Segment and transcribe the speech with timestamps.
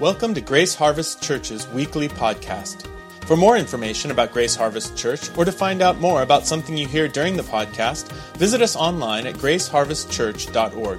[0.00, 2.88] Welcome to Grace Harvest Church's weekly podcast.
[3.26, 6.88] For more information about Grace Harvest Church or to find out more about something you
[6.88, 10.98] hear during the podcast, visit us online at graceharvestchurch.org.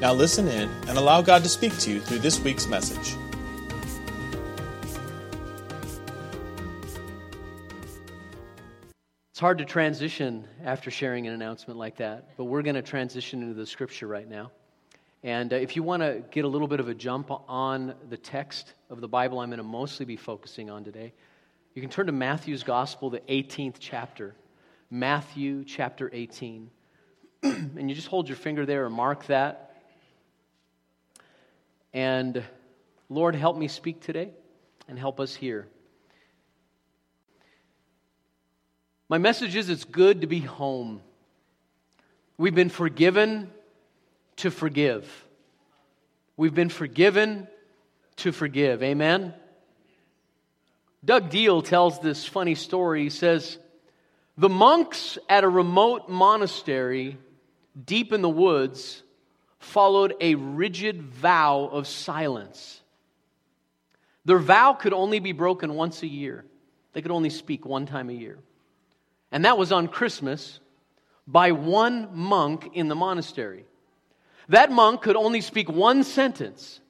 [0.00, 3.14] Now listen in and allow God to speak to you through this week's message.
[9.30, 13.42] It's hard to transition after sharing an announcement like that, but we're going to transition
[13.42, 14.50] into the scripture right now.
[15.24, 18.16] And uh, if you want to get a little bit of a jump on the
[18.16, 21.12] text of the Bible, I'm going to mostly be focusing on today.
[21.74, 24.34] You can turn to Matthew's Gospel, the 18th chapter.
[24.90, 26.70] Matthew chapter 18.
[27.42, 29.76] and you just hold your finger there and mark that.
[31.94, 32.42] And
[33.08, 34.30] Lord, help me speak today
[34.88, 35.68] and help us hear.
[39.08, 41.00] My message is it's good to be home.
[42.38, 43.50] We've been forgiven
[44.36, 45.26] to forgive.
[46.36, 47.48] We've been forgiven
[48.16, 48.82] to forgive.
[48.82, 49.34] Amen?
[51.04, 53.04] Doug Deal tells this funny story.
[53.04, 53.58] He says,
[54.36, 57.18] The monks at a remote monastery
[57.84, 59.02] deep in the woods
[59.58, 62.80] followed a rigid vow of silence.
[64.24, 66.44] Their vow could only be broken once a year,
[66.92, 68.38] they could only speak one time a year.
[69.30, 70.60] And that was on Christmas
[71.26, 73.64] by one monk in the monastery.
[74.48, 76.80] That monk could only speak one sentence.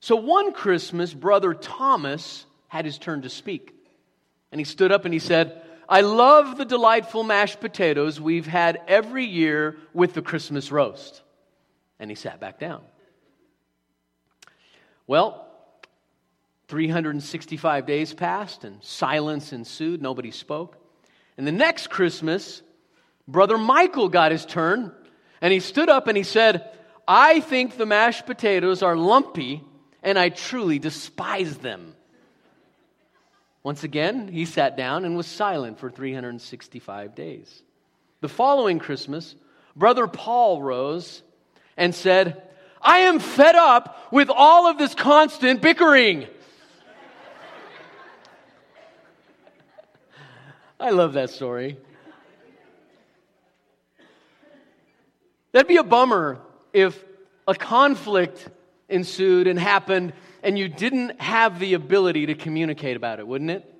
[0.00, 3.74] So one Christmas, brother Thomas had his turn to speak.
[4.52, 8.80] And he stood up and he said, I love the delightful mashed potatoes we've had
[8.88, 11.22] every year with the Christmas roast.
[11.98, 12.82] And he sat back down.
[15.06, 15.46] Well,
[16.68, 20.02] 365 days passed and silence ensued.
[20.02, 20.76] Nobody spoke.
[21.38, 22.62] And the next Christmas,
[23.28, 24.92] Brother Michael got his turn
[25.40, 26.70] and he stood up and he said,
[27.06, 29.62] I think the mashed potatoes are lumpy
[30.02, 31.94] and I truly despise them.
[33.62, 37.62] Once again, he sat down and was silent for 365 days.
[38.20, 39.34] The following Christmas,
[39.74, 41.22] Brother Paul rose
[41.76, 42.42] and said,
[42.80, 46.28] I am fed up with all of this constant bickering.
[50.80, 51.76] I love that story.
[55.56, 56.38] That'd be a bummer
[56.74, 57.02] if
[57.48, 58.46] a conflict
[58.90, 60.12] ensued and happened
[60.42, 63.74] and you didn't have the ability to communicate about it, wouldn't it?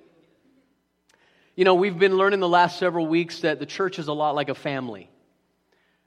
[1.55, 4.33] You know, we've been learning the last several weeks that the church is a lot
[4.33, 5.07] like a family.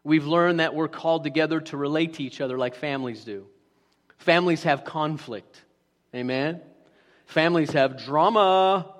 [0.02, 3.46] We've learned that we're called together to relate to each other like families do.
[4.18, 5.62] Families have conflict.
[6.12, 6.62] Amen?
[7.26, 8.92] Families have drama.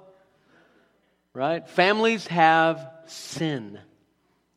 [1.34, 1.68] Right?
[1.68, 3.80] Families have sin.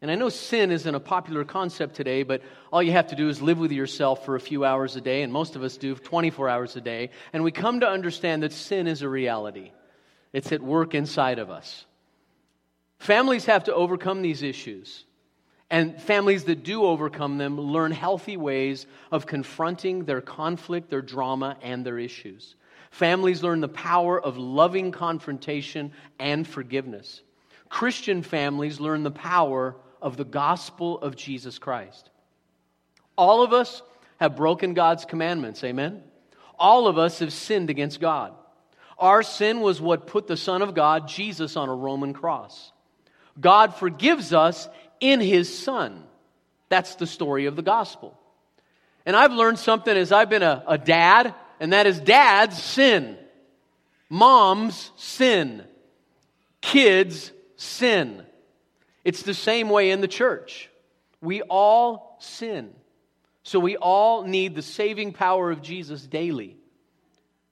[0.04, 2.42] And I know sin isn't a popular concept today, but
[2.74, 5.22] all you have to do is live with yourself for a few hours a day,
[5.22, 7.12] and most of us do 24 hours a day.
[7.32, 9.72] And we come to understand that sin is a reality,
[10.34, 11.86] it's at work inside of us.
[13.00, 15.06] Families have to overcome these issues.
[15.70, 21.56] And families that do overcome them learn healthy ways of confronting their conflict, their drama,
[21.62, 22.56] and their issues.
[22.92, 27.22] Families learn the power of loving confrontation and forgiveness.
[27.70, 32.10] Christian families learn the power of the gospel of Jesus Christ.
[33.18, 33.82] All of us
[34.20, 36.04] have broken God's commandments, amen?
[36.60, 38.34] All of us have sinned against God.
[39.00, 42.72] Our sin was what put the Son of God, Jesus, on a Roman cross.
[43.40, 44.68] God forgives us
[45.00, 46.04] in His Son.
[46.70, 48.20] That's the story of the gospel.
[49.06, 53.18] And I've learned something as I've been a, a dad, and that is dads sin,
[54.10, 55.64] moms sin,
[56.62, 58.24] kids sin.
[59.04, 60.70] It's the same way in the church.
[61.22, 62.74] We all sin.
[63.44, 66.58] So we all need the saving power of Jesus daily.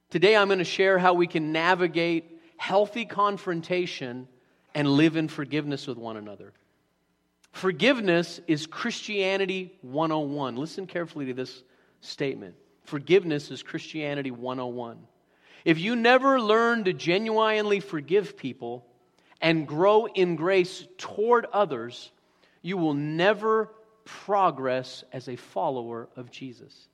[0.09, 4.27] Today I'm going to share how we can navigate healthy confrontation
[4.73, 6.53] and live in forgiveness with one another.
[7.51, 10.55] Forgiveness is Christianity 101.
[10.55, 11.63] Listen carefully to this
[11.99, 12.55] statement.
[12.85, 14.97] Forgiveness is Christianity 101.
[15.65, 18.85] If you never learn to genuinely forgive people,
[19.41, 22.11] and grow in grace toward others,
[22.61, 23.71] you will never
[24.05, 26.87] progress as a follower of Jesus.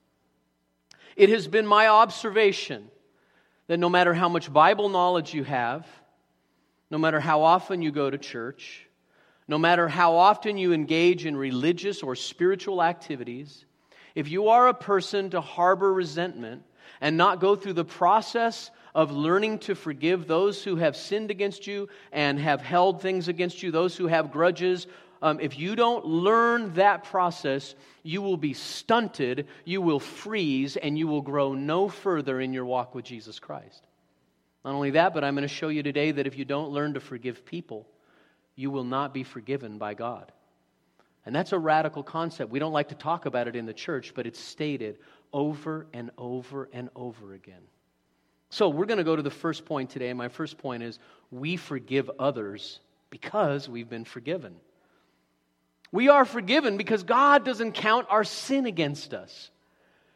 [1.16, 2.90] It has been my observation
[3.68, 5.86] that no matter how much Bible knowledge you have,
[6.90, 8.88] no matter how often you go to church,
[9.48, 13.66] no matter how often you engage in religious or spiritual activities,
[14.16, 16.64] if you are a person to harbor resentment
[17.02, 21.68] and not go through the process of learning to forgive those who have sinned against
[21.68, 24.88] you and have held things against you, those who have grudges,
[25.22, 30.98] um, if you don't learn that process, you will be stunted, you will freeze, and
[30.98, 33.86] you will grow no further in your walk with Jesus Christ.
[34.66, 36.96] Not only that, but I'm going to show you today that if you don't learn
[36.96, 37.88] to forgive people,
[38.56, 40.32] you will not be forgiven by God.
[41.24, 42.50] And that's a radical concept.
[42.50, 44.98] We don't like to talk about it in the church, but it's stated
[45.32, 47.62] over and over and over again.
[48.50, 50.14] So we're going to go to the first point today.
[50.14, 51.00] My first point is
[51.32, 52.80] we forgive others
[53.10, 54.56] because we've been forgiven.
[55.92, 59.52] We are forgiven because God doesn't count our sin against us.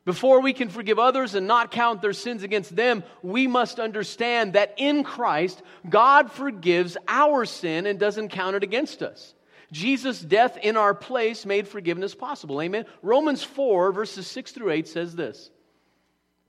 [0.04, 4.54] Before we can forgive others and not count their sins against them, we must understand
[4.54, 9.36] that in Christ, God forgives our sin and doesn't count it against us.
[9.72, 12.62] Jesus' death in our place made forgiveness possible.
[12.62, 12.86] Amen.
[13.01, 15.51] Romans 4, verses 6 through 8 says this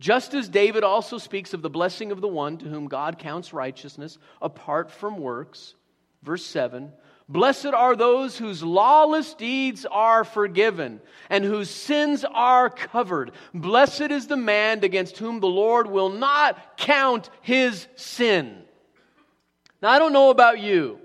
[0.03, 3.53] Just as David also speaks of the blessing of the one to whom God counts
[3.53, 5.77] righteousness apart from works.
[6.25, 6.93] Verse 7
[7.29, 11.01] Blessed are those whose lawless deeds are forgiven
[11.31, 13.31] and whose sins are covered.
[13.55, 18.61] Blessed is the man against whom the Lord will not count his sin.
[19.81, 20.99] Now, I don't know about you,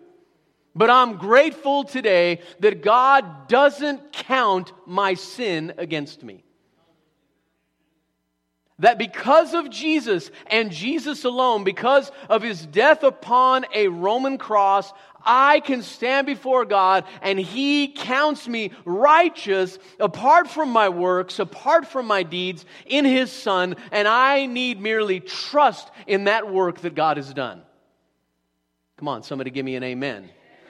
[0.73, 6.43] but I'm grateful today that God doesn't count my sin against me.
[8.79, 14.93] That because of Jesus and Jesus alone, because of his death upon a Roman cross,
[15.27, 21.85] I can stand before God and He counts me righteous apart from my works, apart
[21.85, 26.95] from my deeds in His Son, and I need merely trust in that work that
[26.95, 27.61] God has done.
[28.97, 30.29] Come on, somebody give me an amen.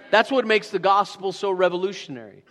[0.10, 2.44] That's what makes the gospel so revolutionary.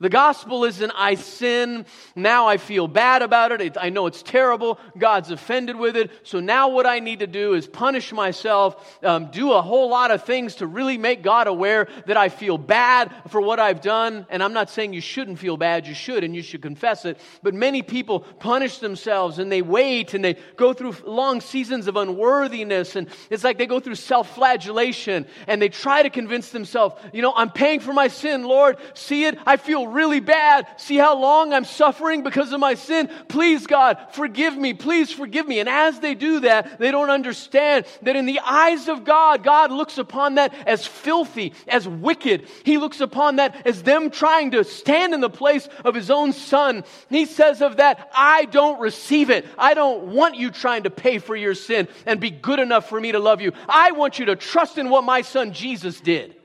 [0.00, 1.86] The gospel isn't I sin,
[2.16, 3.76] now I feel bad about it.
[3.80, 4.78] I know it's terrible.
[4.98, 6.10] God's offended with it.
[6.24, 10.10] So now what I need to do is punish myself, um, do a whole lot
[10.10, 14.26] of things to really make God aware that I feel bad for what I've done.
[14.30, 17.18] And I'm not saying you shouldn't feel bad, you should, and you should confess it.
[17.42, 21.96] But many people punish themselves and they wait and they go through long seasons of
[21.96, 22.96] unworthiness.
[22.96, 27.22] And it's like they go through self flagellation and they try to convince themselves, you
[27.22, 28.76] know, I'm paying for my sin, Lord.
[28.94, 29.38] See it?
[29.46, 30.66] I feel really bad.
[30.76, 33.10] See how long I'm suffering because of my sin?
[33.28, 34.74] Please, God, forgive me.
[34.74, 35.60] Please forgive me.
[35.60, 39.70] And as they do that, they don't understand that in the eyes of God, God
[39.70, 42.48] looks upon that as filthy, as wicked.
[42.64, 46.32] He looks upon that as them trying to stand in the place of His own
[46.32, 46.84] Son.
[47.10, 49.46] He says of that, I don't receive it.
[49.58, 53.00] I don't want you trying to pay for your sin and be good enough for
[53.00, 53.52] me to love you.
[53.68, 56.36] I want you to trust in what my Son Jesus did.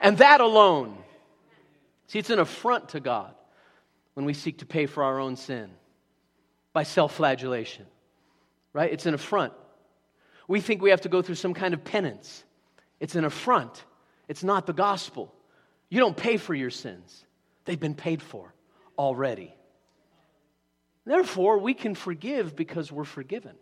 [0.00, 1.03] And that alone.
[2.06, 3.34] See, it's an affront to God
[4.14, 5.70] when we seek to pay for our own sin
[6.72, 7.86] by self flagellation,
[8.72, 8.92] right?
[8.92, 9.52] It's an affront.
[10.46, 12.44] We think we have to go through some kind of penance.
[13.00, 13.84] It's an affront.
[14.28, 15.34] It's not the gospel.
[15.88, 17.24] You don't pay for your sins,
[17.64, 18.54] they've been paid for
[18.98, 19.54] already.
[21.06, 23.56] Therefore, we can forgive because we're forgiven.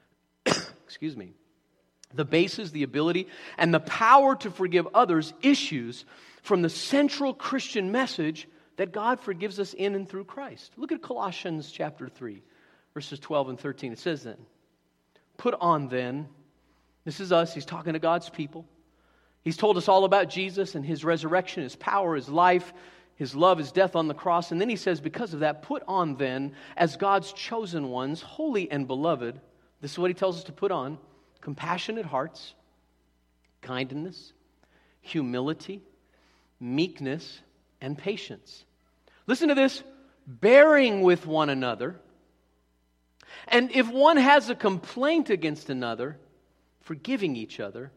[0.86, 1.34] Excuse me.
[2.14, 6.06] The basis, the ability, and the power to forgive others issues
[6.48, 8.48] from the central Christian message
[8.78, 10.72] that God forgives us in and through Christ.
[10.78, 12.42] Look at Colossians chapter 3,
[12.94, 13.92] verses 12 and 13.
[13.92, 14.38] It says then,
[15.36, 16.26] Put on then,
[17.04, 18.64] this is us, he's talking to God's people.
[19.42, 22.72] He's told us all about Jesus and his resurrection, his power, his life,
[23.16, 24.50] his love, his death on the cross.
[24.50, 28.70] And then he says, Because of that, put on then, as God's chosen ones, holy
[28.70, 29.38] and beloved.
[29.82, 30.96] This is what he tells us to put on
[31.42, 32.54] compassionate hearts,
[33.60, 34.32] kindness,
[35.02, 35.82] humility
[36.60, 37.40] meekness,
[37.80, 38.64] and patience.
[39.26, 39.82] Listen to this
[40.26, 42.00] bearing with one another.
[43.46, 46.18] And if one has a complaint against another,
[46.82, 47.92] forgiving each other,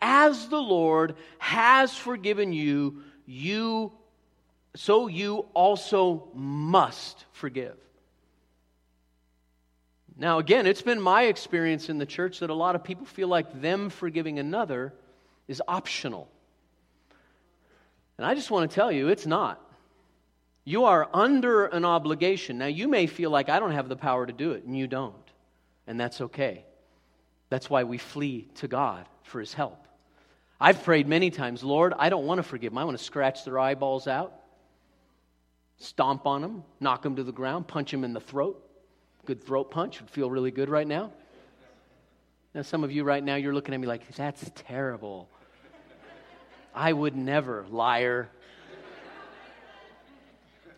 [0.00, 3.92] as the Lord has forgiven you, you
[4.76, 7.76] so you also must forgive.
[10.16, 13.28] Now, again, it's been my experience in the church that a lot of people feel
[13.28, 14.92] like them forgiving another
[15.48, 16.28] is optional.
[18.20, 19.58] And I just want to tell you, it's not.
[20.66, 22.58] You are under an obligation.
[22.58, 24.86] Now, you may feel like I don't have the power to do it, and you
[24.86, 25.14] don't.
[25.86, 26.66] And that's okay.
[27.48, 29.86] That's why we flee to God for His help.
[30.60, 32.76] I've prayed many times, Lord, I don't want to forgive them.
[32.76, 34.34] I want to scratch their eyeballs out,
[35.78, 38.62] stomp on them, knock them to the ground, punch them in the throat.
[39.24, 41.10] Good throat punch would feel really good right now.
[42.54, 45.30] Now, some of you right now, you're looking at me like, that's terrible.
[46.74, 48.28] I would never, liar.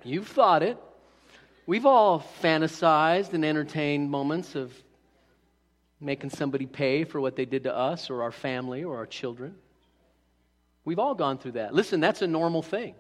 [0.05, 0.79] You've thought it.
[1.67, 4.73] We've all fantasized and entertained moments of
[6.01, 9.55] making somebody pay for what they did to us or our family or our children.
[10.85, 11.75] We've all gone through that.
[11.75, 12.97] Listen, that's a normal thing.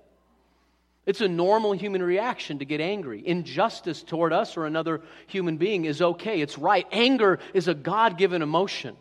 [1.05, 3.27] It's a normal human reaction to get angry.
[3.27, 6.41] Injustice toward us or another human being is okay.
[6.41, 6.87] It's right.
[6.93, 8.97] Anger is a God given emotion.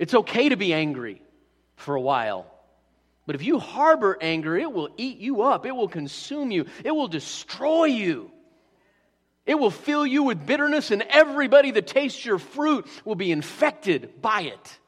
[0.00, 1.22] It's okay to be angry
[1.76, 2.50] for a while.
[3.26, 6.90] But if you harbor anger, it will eat you up, it will consume you, it
[6.90, 8.30] will destroy you.
[9.46, 14.22] It will fill you with bitterness, and everybody that tastes your fruit will be infected
[14.22, 14.78] by it.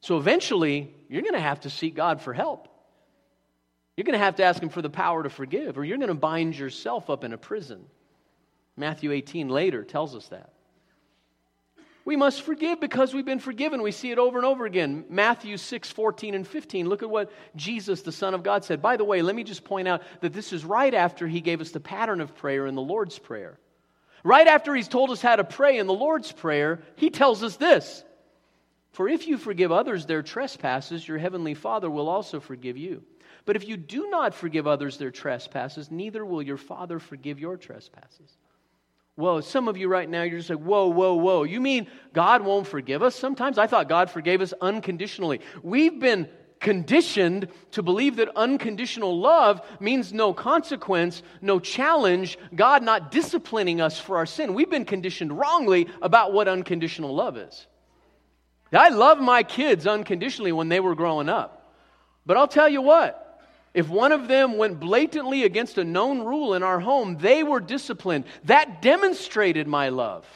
[0.00, 2.68] So eventually, you're going to have to seek God for help.
[3.96, 6.08] You're going to have to ask Him for the power to forgive, or you're going
[6.08, 7.84] to bind yourself up in a prison.
[8.76, 10.54] Matthew 18 later tells us that.
[12.04, 13.82] We must forgive because we've been forgiven.
[13.82, 15.04] We see it over and over again.
[15.08, 16.88] Matthew 6, 14 and 15.
[16.88, 18.80] Look at what Jesus, the Son of God, said.
[18.80, 21.60] By the way, let me just point out that this is right after he gave
[21.60, 23.58] us the pattern of prayer in the Lord's Prayer.
[24.24, 27.56] Right after he's told us how to pray in the Lord's Prayer, he tells us
[27.56, 28.02] this
[28.92, 33.02] For if you forgive others their trespasses, your heavenly Father will also forgive you.
[33.44, 37.56] But if you do not forgive others their trespasses, neither will your Father forgive your
[37.56, 38.36] trespasses.
[39.16, 41.42] Whoa, some of you right now, you're just like, whoa, whoa, whoa.
[41.42, 43.14] You mean God won't forgive us?
[43.14, 45.40] Sometimes I thought God forgave us unconditionally.
[45.62, 46.28] We've been
[46.60, 53.98] conditioned to believe that unconditional love means no consequence, no challenge, God not disciplining us
[53.98, 54.54] for our sin.
[54.54, 57.66] We've been conditioned wrongly about what unconditional love is.
[58.72, 61.74] I love my kids unconditionally when they were growing up.
[62.24, 63.29] But I'll tell you what,
[63.72, 67.60] if one of them went blatantly against a known rule in our home, they were
[67.60, 68.24] disciplined.
[68.44, 70.26] That demonstrated my love.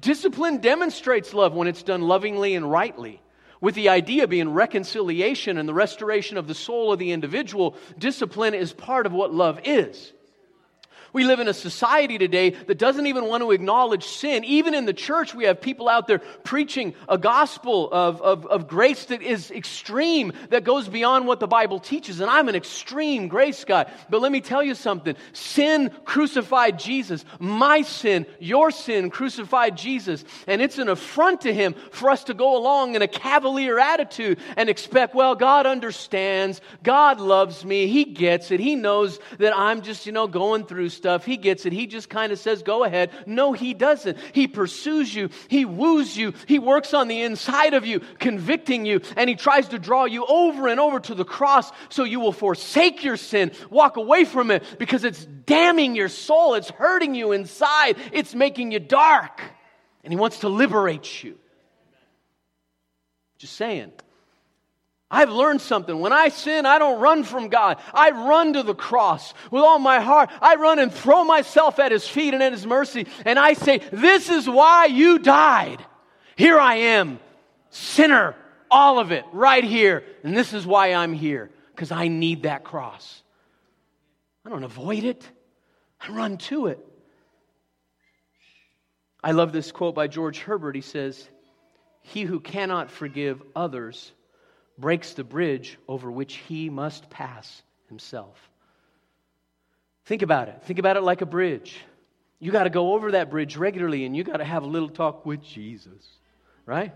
[0.00, 3.22] Discipline demonstrates love when it's done lovingly and rightly.
[3.60, 8.52] With the idea being reconciliation and the restoration of the soul of the individual, discipline
[8.52, 10.12] is part of what love is.
[11.12, 14.44] We live in a society today that doesn't even want to acknowledge sin.
[14.44, 18.68] Even in the church, we have people out there preaching a gospel of, of, of
[18.68, 22.20] grace that is extreme, that goes beyond what the Bible teaches.
[22.20, 23.90] And I'm an extreme grace guy.
[24.10, 27.24] But let me tell you something sin crucified Jesus.
[27.38, 30.24] My sin, your sin crucified Jesus.
[30.46, 34.38] And it's an affront to him for us to go along in a cavalier attitude
[34.56, 36.60] and expect, well, God understands.
[36.82, 37.86] God loves me.
[37.86, 38.60] He gets it.
[38.60, 41.24] He knows that I'm just, you know, going through stuff.
[41.24, 41.72] He gets it.
[41.72, 43.10] He just kind of says, go ahead.
[43.26, 44.18] No, he doesn't.
[44.32, 45.30] He pursues you.
[45.48, 46.32] He woos you.
[46.46, 49.00] He works on the inside of you, convicting you.
[49.16, 52.32] And he tries to draw you over and over to the cross so you will
[52.32, 56.54] forsake your sin, walk away from it because it's damning your soul.
[56.54, 57.96] It's hurting you inside.
[58.12, 59.40] It's making you dark.
[60.02, 61.38] And he wants to liberate you.
[63.38, 63.92] Just saying.
[65.10, 66.00] I've learned something.
[66.00, 67.78] When I sin, I don't run from God.
[67.94, 70.30] I run to the cross with all my heart.
[70.40, 73.06] I run and throw myself at His feet and at His mercy.
[73.24, 75.84] And I say, This is why you died.
[76.34, 77.20] Here I am,
[77.70, 78.34] sinner,
[78.68, 80.02] all of it, right here.
[80.24, 83.22] And this is why I'm here, because I need that cross.
[84.44, 85.28] I don't avoid it,
[86.00, 86.80] I run to it.
[89.22, 90.74] I love this quote by George Herbert.
[90.74, 91.28] He says,
[92.02, 94.12] He who cannot forgive others
[94.78, 98.50] breaks the bridge over which he must pass himself.
[100.04, 100.62] Think about it.
[100.64, 101.80] Think about it like a bridge.
[102.38, 104.88] You got to go over that bridge regularly and you got to have a little
[104.88, 106.06] talk with Jesus,
[106.64, 106.92] right?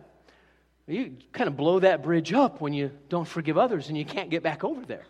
[0.87, 4.31] You kind of blow that bridge up when you don't forgive others and you can't
[4.31, 5.07] get back over there.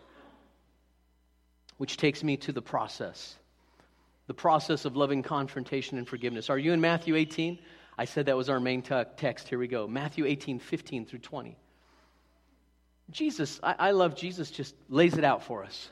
[1.77, 3.35] Which takes me to the process
[4.27, 6.49] the process of loving confrontation and forgiveness.
[6.49, 7.59] Are you in Matthew 18?
[7.97, 9.49] I said that was our main t- text.
[9.49, 11.57] Here we go Matthew 18, 15 through 20.
[13.11, 15.89] Jesus, I, I love Jesus, just lays it out for us.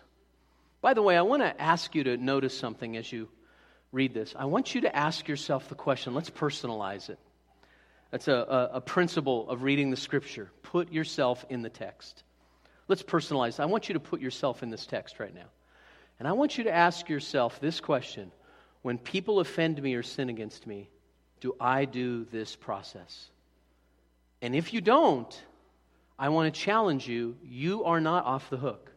[0.82, 3.28] By the way, I want to ask you to notice something as you
[3.92, 4.34] read this.
[4.38, 7.20] I want you to ask yourself the question let's personalize it.
[8.12, 10.50] That's a, a, a, principle of reading the scripture.
[10.64, 12.24] Put yourself in the text.
[12.88, 13.60] Let's personalize.
[13.60, 15.46] I want you to put yourself in this text right now.
[16.18, 18.32] And I want you to ask yourself this question
[18.82, 20.90] When people offend me or sin against me,
[21.40, 23.30] do I do this process?
[24.42, 25.40] And if you don't,
[26.20, 28.92] I want to challenge you you are not off the hook.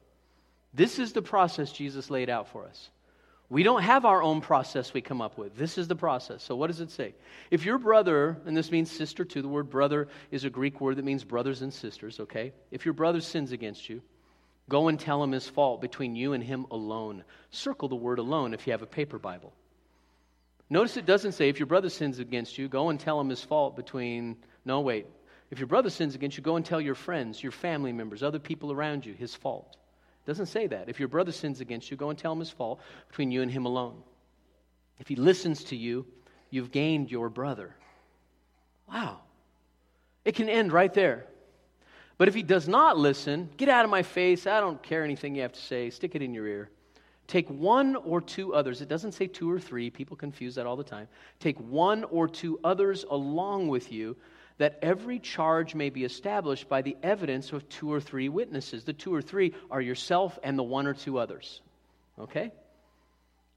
[0.74, 2.90] This is the process Jesus laid out for us.
[3.48, 5.56] We don't have our own process we come up with.
[5.56, 6.42] This is the process.
[6.42, 7.14] So, what does it say?
[7.50, 10.96] If your brother, and this means sister too, the word brother is a Greek word
[10.96, 12.52] that means brothers and sisters, okay?
[12.70, 14.00] If your brother sins against you,
[14.70, 17.24] go and tell him his fault between you and him alone.
[17.50, 19.52] Circle the word alone if you have a paper Bible.
[20.70, 23.44] Notice it doesn't say if your brother sins against you, go and tell him his
[23.44, 25.06] fault between, no, wait,
[25.52, 28.38] if your brother sins against you, go and tell your friends, your family members, other
[28.38, 29.76] people around you his fault.
[30.24, 30.88] It doesn't say that.
[30.88, 33.50] If your brother sins against you, go and tell him his fault between you and
[33.50, 34.02] him alone.
[34.98, 36.06] If he listens to you,
[36.48, 37.76] you've gained your brother.
[38.90, 39.20] Wow.
[40.24, 41.26] It can end right there.
[42.16, 44.46] But if he does not listen, get out of my face.
[44.46, 45.90] I don't care anything you have to say.
[45.90, 46.70] Stick it in your ear.
[47.26, 48.80] Take one or two others.
[48.80, 49.90] It doesn't say two or three.
[49.90, 51.08] People confuse that all the time.
[51.40, 54.16] Take one or two others along with you,
[54.62, 58.84] that every charge may be established by the evidence of two or three witnesses.
[58.84, 61.60] The two or three are yourself and the one or two others.
[62.16, 62.52] Okay?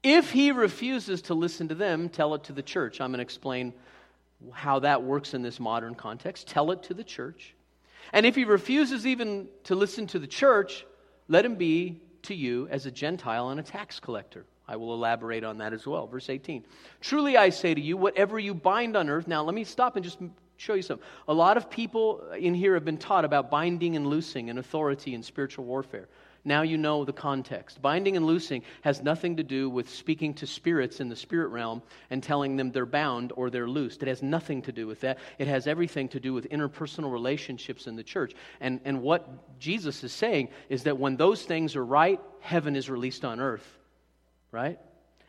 [0.02, 3.00] If he refuses to listen to them, tell it to the church.
[3.00, 3.72] I'm going to explain
[4.52, 6.48] how that works in this modern context.
[6.48, 7.54] Tell it to the church.
[8.12, 10.84] And if he refuses even to listen to the church,
[11.28, 14.44] let him be to you as a Gentile and a tax collector.
[14.66, 16.08] I will elaborate on that as well.
[16.08, 16.64] Verse 18.
[17.00, 19.28] Truly I say to you, whatever you bind on earth.
[19.28, 20.18] Now, let me stop and just
[20.56, 21.06] show you something.
[21.28, 25.14] A lot of people in here have been taught about binding and loosing and authority
[25.14, 26.08] in spiritual warfare.
[26.46, 27.82] Now you know the context.
[27.82, 31.82] Binding and loosing has nothing to do with speaking to spirits in the spirit realm
[32.08, 34.00] and telling them they're bound or they're loosed.
[34.02, 35.18] It has nothing to do with that.
[35.38, 38.32] It has everything to do with interpersonal relationships in the church.
[38.60, 42.88] And, and what Jesus is saying is that when those things are right, heaven is
[42.88, 43.66] released on earth,
[44.52, 44.78] right?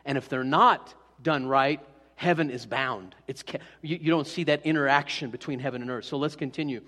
[0.04, 1.80] And if they're not done right,
[2.18, 3.14] heaven is bound.
[3.28, 3.44] It's,
[3.80, 6.04] you, you don't see that interaction between heaven and earth.
[6.04, 6.80] So let's continue.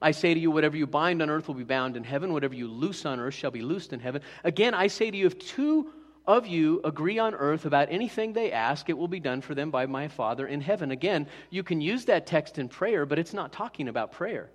[0.00, 2.54] I say to you, whatever you bind on earth will be bound in heaven, whatever
[2.54, 4.22] you loose on earth shall be loosed in heaven.
[4.44, 5.90] Again, I say to you, if two
[6.24, 9.72] of you agree on earth about anything they ask, it will be done for them
[9.72, 10.92] by my Father in heaven.
[10.92, 14.50] Again, you can use that text in prayer, but it's not talking about prayer.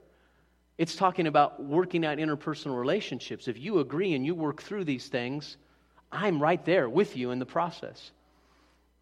[0.78, 3.50] It's talking about working out interpersonal relationships.
[3.50, 5.58] If you agree and you work through these things,
[6.10, 8.12] I'm right there with you in the process.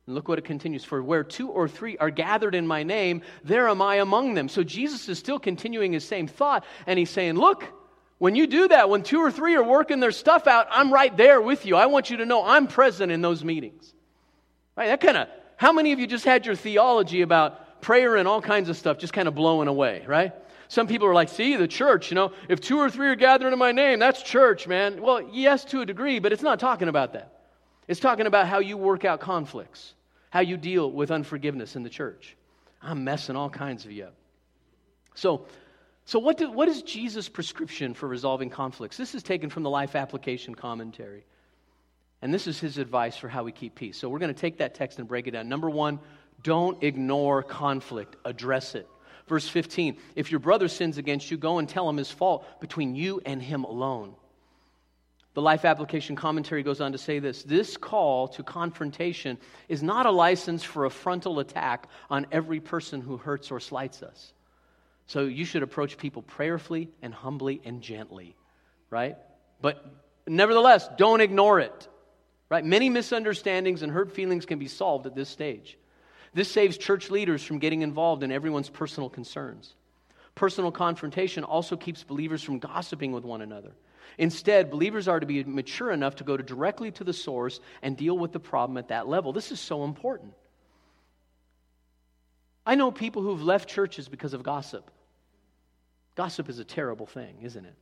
[0.05, 3.21] And look what it continues for where two or three are gathered in my name,
[3.43, 4.49] there am I among them.
[4.49, 7.63] So Jesus is still continuing his same thought, and he's saying, Look,
[8.17, 11.15] when you do that, when two or three are working their stuff out, I'm right
[11.15, 11.75] there with you.
[11.75, 13.93] I want you to know I'm present in those meetings.
[14.75, 14.87] Right?
[14.87, 18.41] That kind of, how many of you just had your theology about prayer and all
[18.41, 20.33] kinds of stuff just kind of blowing away, right?
[20.69, 23.53] Some people are like, see, the church, you know, if two or three are gathered
[23.53, 25.01] in my name, that's church, man.
[25.01, 27.31] Well, yes, to a degree, but it's not talking about that.
[27.87, 29.93] It's talking about how you work out conflicts,
[30.29, 32.35] how you deal with unforgiveness in the church.
[32.81, 34.15] I'm messing all kinds of you up.
[35.15, 35.45] So,
[36.05, 38.97] so what, do, what is Jesus' prescription for resolving conflicts?
[38.97, 41.23] This is taken from the Life Application Commentary.
[42.21, 43.97] And this is his advice for how we keep peace.
[43.97, 45.49] So we're going to take that text and break it down.
[45.49, 45.99] Number one,
[46.41, 48.87] don't ignore conflict, address it.
[49.27, 52.95] Verse 15 If your brother sins against you, go and tell him his fault between
[52.95, 54.15] you and him alone.
[55.33, 60.05] The Life Application Commentary goes on to say this this call to confrontation is not
[60.05, 64.33] a license for a frontal attack on every person who hurts or slights us.
[65.07, 68.35] So you should approach people prayerfully and humbly and gently,
[68.89, 69.17] right?
[69.59, 69.85] But
[70.27, 71.87] nevertheless, don't ignore it,
[72.49, 72.63] right?
[72.63, 75.77] Many misunderstandings and hurt feelings can be solved at this stage.
[76.33, 79.73] This saves church leaders from getting involved in everyone's personal concerns.
[80.35, 83.71] Personal confrontation also keeps believers from gossiping with one another.
[84.17, 87.97] Instead, believers are to be mature enough to go to directly to the source and
[87.97, 89.33] deal with the problem at that level.
[89.33, 90.33] This is so important.
[92.65, 94.89] I know people who've left churches because of gossip.
[96.15, 97.75] Gossip is a terrible thing, isn't it?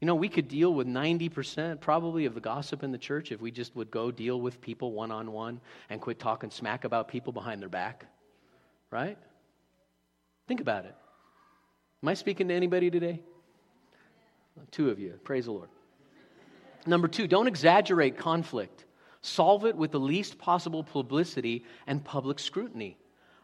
[0.00, 3.40] You know, we could deal with 90% probably of the gossip in the church if
[3.40, 7.08] we just would go deal with people one on one and quit talking smack about
[7.08, 8.06] people behind their back.
[8.90, 9.18] Right?
[10.48, 10.94] Think about it.
[12.02, 13.20] Am I speaking to anybody today?
[14.70, 15.18] Two of you.
[15.24, 15.68] Praise the Lord.
[16.86, 18.84] Number two, don't exaggerate conflict.
[19.22, 22.96] Solve it with the least possible publicity and public scrutiny.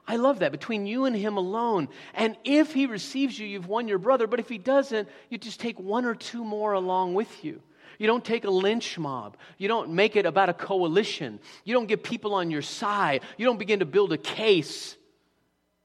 [0.09, 0.53] I love that.
[0.53, 1.89] Between you and him alone.
[2.15, 4.27] And if he receives you, you've won your brother.
[4.27, 7.61] But if he doesn't, you just take one or two more along with you.
[7.99, 9.37] You don't take a lynch mob.
[9.59, 11.41] You don't make it about a coalition.
[11.65, 13.23] You don't get people on your side.
[13.37, 14.97] You don't begin to build a case.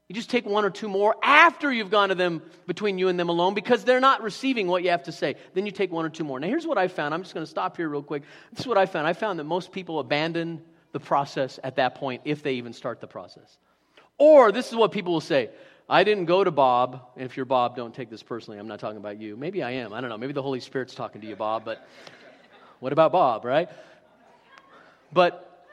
[0.08, 3.18] You just take one or two more after you've gone to them between you and
[3.18, 5.36] them alone because they're not receiving what you have to say.
[5.54, 6.38] Then you take one or two more.
[6.38, 7.14] Now, here's what I found.
[7.14, 8.22] I'm just going to stop here real quick.
[8.50, 9.06] This is what I found.
[9.06, 10.60] I found that most people abandon
[10.92, 13.58] the process at that point if they even start the process.
[14.18, 15.50] Or this is what people will say
[15.88, 17.00] I didn't go to Bob.
[17.16, 18.58] And if you're Bob, don't take this personally.
[18.58, 19.36] I'm not talking about you.
[19.36, 19.92] Maybe I am.
[19.92, 20.18] I don't know.
[20.18, 21.64] Maybe the Holy Spirit's talking to you, Bob.
[21.64, 21.86] But
[22.80, 23.68] what about Bob, right?
[25.12, 25.66] But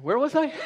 [0.00, 0.52] where was I?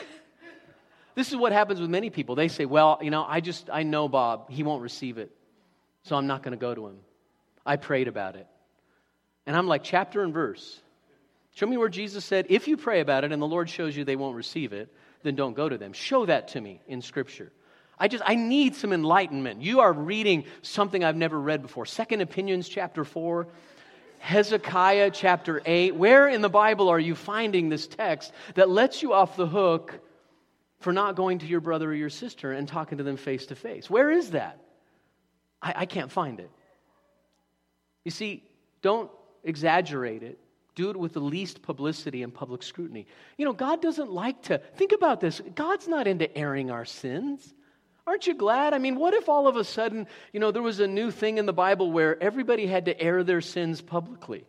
[1.16, 2.36] This is what happens with many people.
[2.36, 4.50] They say, Well, you know, I just, I know Bob.
[4.50, 5.34] He won't receive it.
[6.04, 6.98] So I'm not going to go to him.
[7.64, 8.46] I prayed about it.
[9.46, 10.80] And I'm like, chapter and verse.
[11.54, 14.04] Show me where Jesus said, If you pray about it and the Lord shows you
[14.04, 15.94] they won't receive it, then don't go to them.
[15.94, 17.50] Show that to me in Scripture.
[17.98, 19.62] I just, I need some enlightenment.
[19.62, 21.86] You are reading something I've never read before.
[21.86, 23.48] Second Opinions, chapter 4.
[24.18, 25.94] Hezekiah chapter 8.
[25.94, 29.98] Where in the Bible are you finding this text that lets you off the hook
[30.78, 33.54] for not going to your brother or your sister and talking to them face to
[33.54, 33.88] face.
[33.88, 34.60] Where is that?
[35.62, 36.50] I, I can't find it.
[38.04, 38.44] You see,
[38.82, 39.10] don't
[39.42, 40.38] exaggerate it.
[40.74, 43.06] Do it with the least publicity and public scrutiny.
[43.38, 45.40] You know, God doesn't like to, think about this.
[45.54, 47.54] God's not into airing our sins.
[48.06, 48.74] Aren't you glad?
[48.74, 51.38] I mean, what if all of a sudden, you know, there was a new thing
[51.38, 54.44] in the Bible where everybody had to air their sins publicly?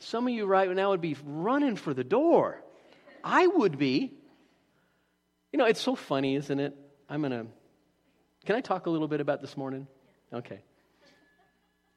[0.00, 2.62] Some of you right now would be running for the door.
[3.22, 4.12] I would be.
[5.52, 6.76] You know, it's so funny, isn't it?
[7.08, 7.46] I'm going to.
[8.44, 9.86] Can I talk a little bit about this morning?
[10.32, 10.60] Okay.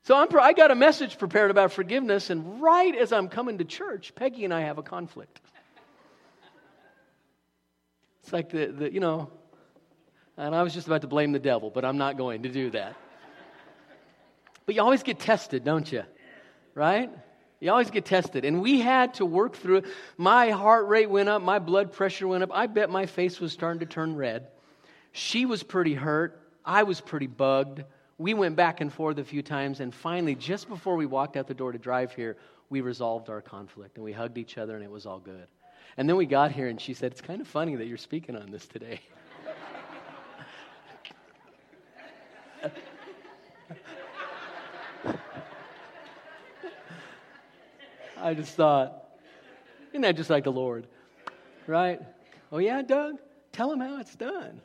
[0.03, 3.65] So I'm, I got a message prepared about forgiveness, and right as I'm coming to
[3.65, 5.39] church, Peggy and I have a conflict.
[8.23, 9.31] It's like the, the you know,
[10.37, 12.71] and I was just about to blame the devil, but I'm not going to do
[12.71, 12.95] that.
[14.65, 16.03] But you always get tested, don't you?
[16.73, 17.11] Right?
[17.61, 18.43] You always get tested.
[18.43, 19.85] And we had to work through it.
[20.17, 22.49] My heart rate went up, my blood pressure went up.
[22.51, 24.47] I bet my face was starting to turn red.
[25.13, 26.41] She was pretty hurt.
[26.65, 27.83] I was pretty bugged.
[28.17, 31.47] We went back and forth a few times, and finally, just before we walked out
[31.47, 32.37] the door to drive here,
[32.69, 35.47] we resolved our conflict and we hugged each other, and it was all good.
[35.97, 38.35] And then we got here, and she said, It's kind of funny that you're speaking
[38.35, 39.01] on this today.
[48.21, 49.03] I just thought,
[49.89, 50.87] isn't that just like the Lord?
[51.67, 51.99] Right?
[52.51, 53.15] Oh, yeah, Doug?
[53.51, 54.61] Tell him how it's done.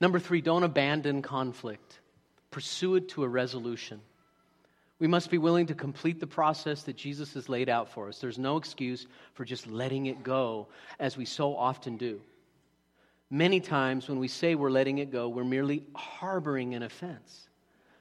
[0.00, 2.00] Number three, don't abandon conflict,
[2.50, 4.00] pursue it to a resolution.
[4.98, 8.18] We must be willing to complete the process that Jesus has laid out for us.
[8.18, 12.20] There's no excuse for just letting it go, as we so often do.
[13.30, 17.48] Many times when we say we're letting it go, we're merely harboring an offense.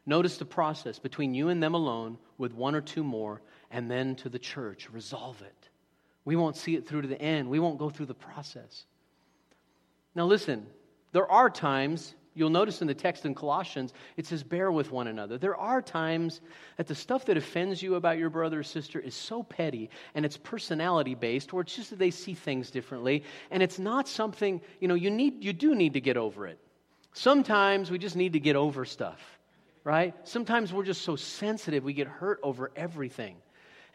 [0.06, 4.16] Notice the process between you and them alone, with one or two more, and then
[4.18, 4.90] to the church.
[4.92, 5.70] Resolve it.
[6.26, 8.86] We won't see it through to the end, we won't go through the process.
[10.16, 10.68] Now, listen,
[11.12, 15.08] there are times, you'll notice in the text in Colossians, it says, bear with one
[15.08, 15.38] another.
[15.38, 16.40] There are times
[16.78, 20.24] that the stuff that offends you about your brother or sister is so petty and
[20.24, 24.62] it's personality based, or it's just that they see things differently, and it's not something,
[24.80, 26.60] you know, you, need, you do need to get over it.
[27.14, 29.20] Sometimes we just need to get over stuff
[29.84, 30.16] right?
[30.24, 33.38] Sometimes we're just so sensitive, we get hurt over everything.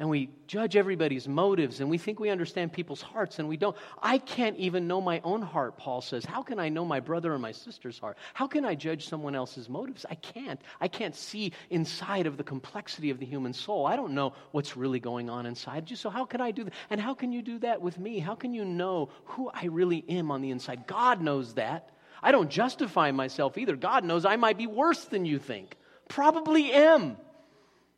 [0.00, 3.76] And we judge everybody's motives and we think we understand people's hearts and we don't.
[4.00, 6.24] I can't even know my own heart, Paul says.
[6.24, 8.16] How can I know my brother or my sister's heart?
[8.32, 10.06] How can I judge someone else's motives?
[10.08, 10.60] I can't.
[10.80, 13.86] I can't see inside of the complexity of the human soul.
[13.86, 15.90] I don't know what's really going on inside.
[15.98, 16.74] So, how can I do that?
[16.90, 18.20] And how can you do that with me?
[18.20, 20.86] How can you know who I really am on the inside?
[20.86, 21.90] God knows that.
[22.22, 23.76] I don't justify myself either.
[23.76, 25.76] God knows I might be worse than you think.
[26.08, 27.16] Probably am.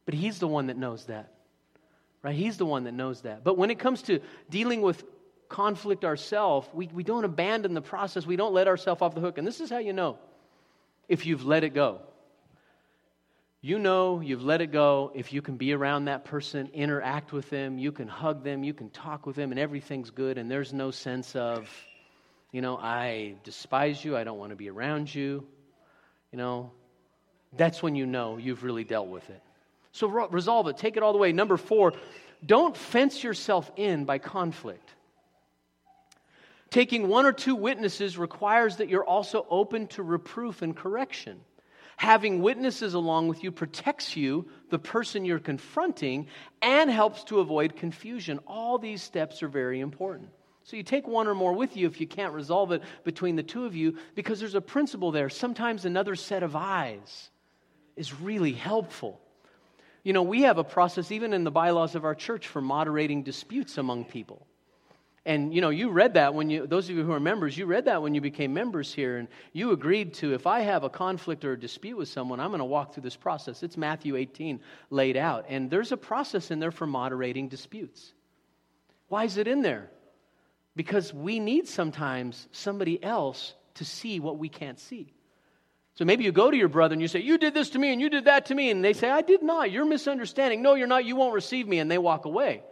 [0.04, 1.32] But He's the one that knows that.
[2.22, 2.34] Right?
[2.34, 3.44] He's the one that knows that.
[3.44, 5.02] But when it comes to dealing with
[5.48, 8.26] conflict ourselves, we, we don't abandon the process.
[8.26, 9.38] We don't let ourselves off the hook.
[9.38, 10.18] And this is how you know
[11.08, 12.00] if you've let it go.
[13.62, 17.50] You know you've let it go if you can be around that person, interact with
[17.50, 20.72] them, you can hug them, you can talk with them, and everything's good, and there's
[20.72, 21.68] no sense of,
[22.52, 25.46] you know, I despise you, I don't want to be around you.
[26.32, 26.72] You know,
[27.56, 29.42] that's when you know you've really dealt with it.
[29.92, 31.32] So re- resolve it, take it all the way.
[31.32, 31.92] Number four,
[32.44, 34.94] don't fence yourself in by conflict.
[36.70, 41.40] Taking one or two witnesses requires that you're also open to reproof and correction.
[41.96, 46.28] Having witnesses along with you protects you, the person you're confronting,
[46.62, 48.38] and helps to avoid confusion.
[48.46, 50.30] All these steps are very important.
[50.70, 53.42] So you take one or more with you if you can't resolve it between the
[53.42, 55.28] two of you, because there's a principle there.
[55.28, 57.30] Sometimes another set of eyes
[57.96, 59.20] is really helpful.
[60.04, 63.24] You know, we have a process, even in the bylaws of our church, for moderating
[63.24, 64.46] disputes among people.
[65.26, 67.66] And you know, you read that when you, those of you who are members, you
[67.66, 70.88] read that when you became members here, and you agreed to if I have a
[70.88, 73.64] conflict or a dispute with someone, I'm going to walk through this process.
[73.64, 75.46] It's Matthew 18 laid out.
[75.48, 78.12] And there's a process in there for moderating disputes.
[79.08, 79.90] Why is it in there?
[80.76, 85.12] Because we need sometimes somebody else to see what we can't see.
[85.94, 87.92] So maybe you go to your brother and you say, You did this to me
[87.92, 88.70] and you did that to me.
[88.70, 89.70] And they say, I did not.
[89.70, 90.62] You're misunderstanding.
[90.62, 91.04] No, you're not.
[91.04, 91.78] You won't receive me.
[91.78, 92.62] And they walk away.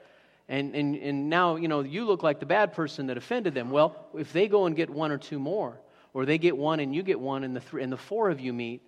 [0.48, 3.70] And, and, and now, you know, you look like the bad person that offended them.
[3.70, 5.78] Well, if they go and get one or two more,
[6.14, 8.40] or they get one and you get one and the, three, and the four of
[8.40, 8.80] you meet,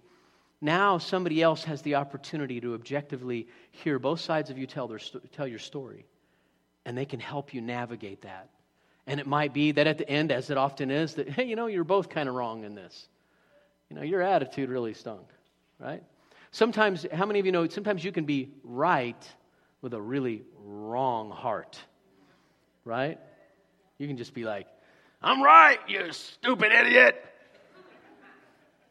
[0.63, 5.01] now somebody else has the opportunity to objectively hear both sides of you tell, their,
[5.33, 6.07] tell your story.
[6.87, 8.49] And they can help you navigate that.
[9.11, 11.57] And it might be that at the end, as it often is, that, hey, you
[11.57, 13.09] know, you're both kind of wrong in this
[13.91, 15.27] you know, your attitude really stunk,
[15.79, 16.03] right?
[16.53, 19.29] Sometimes, how many of you know, sometimes you can be right
[19.83, 21.79] with a really wrong heart,
[22.85, 23.19] right?
[23.99, 24.67] You can just be like,
[25.21, 27.23] I'm right, you stupid idiot.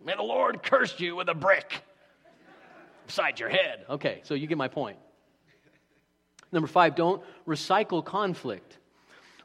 [0.06, 1.82] May the Lord curse you with a brick
[3.08, 3.86] beside your head.
[3.90, 4.98] Okay, so you get my point.
[6.52, 8.78] Number five, don't recycle conflict.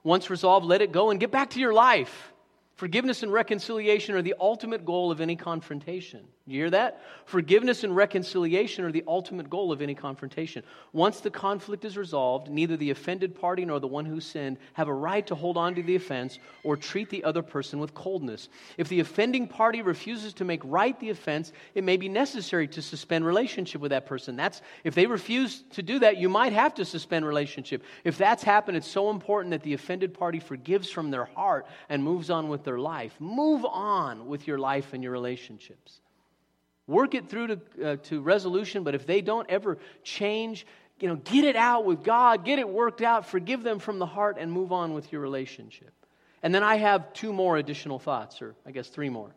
[0.05, 2.34] Once resolved, let it go and get back to your life.
[2.77, 6.27] Forgiveness and reconciliation are the ultimate goal of any confrontation.
[6.47, 7.01] You hear that?
[7.25, 10.65] Forgiveness and reconciliation are the ultimate goal of any confrontation.
[10.93, 14.89] Once the conflict is resolved, neither the offended party nor the one who sinned have
[14.89, 18.49] a right to hold on to the offense or treat the other person with coldness.
[18.77, 22.83] If the offending party refuses to make right the offense, it may be necessary to
[22.83, 24.35] suspend relationship with that person.
[24.35, 27.85] That's if they refuse to do that, you might have to suspend relationship.
[28.03, 32.03] If that's happened, it's so important that the offended party forgives from their heart and
[32.03, 33.15] moves on with their life.
[33.21, 36.01] Move on with your life and your relationships.
[36.87, 40.67] Work it through to, uh, to resolution, but if they don't ever change,
[41.01, 44.07] you know, get it out with God, get it worked out, forgive them from the
[44.07, 45.93] heart, and move on with your relationship.
[46.43, 49.35] And then I have two more additional thoughts, or I guess three more.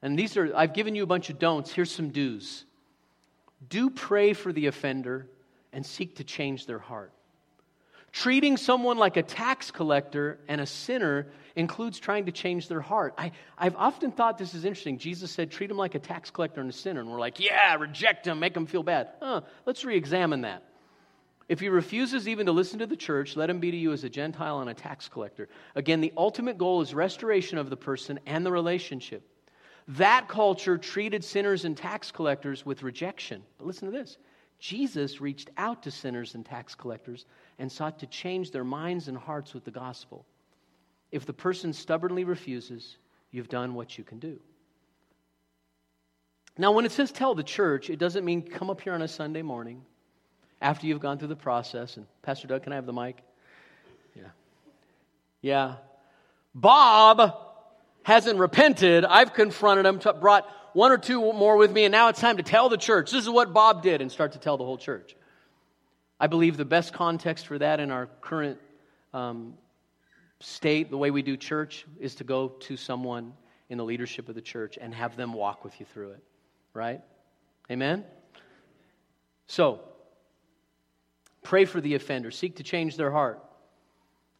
[0.00, 1.72] And these are, I've given you a bunch of don'ts.
[1.72, 2.64] Here's some do's.
[3.68, 5.26] Do pray for the offender
[5.72, 7.12] and seek to change their heart.
[8.12, 13.14] Treating someone like a tax collector and a sinner includes trying to change their heart.
[13.18, 14.98] I, I've often thought this is interesting.
[14.98, 17.00] Jesus said, treat him like a tax collector and a sinner.
[17.00, 19.08] And we're like, yeah, reject him, make him feel bad.
[19.20, 20.62] Huh, let's re examine that.
[21.48, 24.04] If he refuses even to listen to the church, let him be to you as
[24.04, 25.48] a Gentile and a tax collector.
[25.74, 29.22] Again, the ultimate goal is restoration of the person and the relationship.
[29.88, 33.42] That culture treated sinners and tax collectors with rejection.
[33.56, 34.18] But listen to this
[34.58, 37.26] Jesus reached out to sinners and tax collectors
[37.58, 40.26] and sought to change their minds and hearts with the gospel.
[41.12, 42.96] If the person stubbornly refuses,
[43.30, 44.40] you've done what you can do.
[46.56, 49.08] Now, when it says tell the church, it doesn't mean come up here on a
[49.08, 49.82] Sunday morning
[50.60, 51.96] after you've gone through the process.
[51.96, 53.22] And Pastor Doug, can I have the mic?
[54.16, 54.22] Yeah.
[55.40, 55.74] Yeah.
[56.52, 57.32] Bob
[58.02, 59.04] hasn't repented.
[59.04, 62.42] I've confronted him, brought one or two more with me, and now it's time to
[62.42, 63.10] tell the church.
[63.10, 65.16] This is what Bob did, and start to tell the whole church.
[66.20, 68.58] I believe the best context for that in our current
[69.14, 69.54] um,
[70.40, 73.32] state, the way we do church, is to go to someone
[73.68, 76.22] in the leadership of the church and have them walk with you through it.
[76.74, 77.00] Right?
[77.70, 78.04] Amen?
[79.46, 79.80] So,
[81.42, 83.42] pray for the offender, seek to change their heart.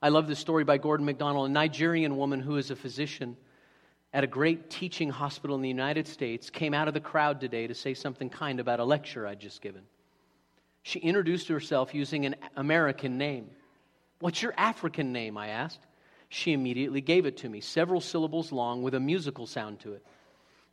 [0.00, 3.36] I love this story by Gordon MacDonald, a Nigerian woman who is a physician
[4.18, 7.68] at a great teaching hospital in the United States, came out of the crowd today
[7.68, 9.83] to say something kind about a lecture I'd just given.
[10.83, 13.48] She introduced herself using an American name.
[14.18, 15.38] What's your African name?
[15.38, 15.87] I asked.
[16.31, 20.04] She immediately gave it to me, several syllables long with a musical sound to it.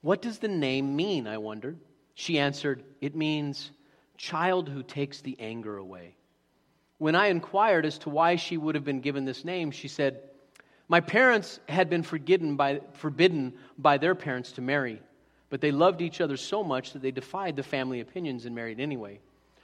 [0.02, 1.28] What does the name mean?
[1.28, 1.78] I wondered.
[2.16, 3.70] She answered, It means
[4.18, 6.16] child who takes the anger away.
[6.98, 10.32] When I inquired as to why she would have been given this name, she said,
[10.88, 15.02] My parents had been forbidden by, forbidden by their parents to marry,
[15.50, 18.80] but they loved each other so much that they defied the family opinions and married
[18.80, 19.20] anyway.